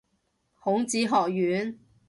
[0.55, 1.77] 孔子學院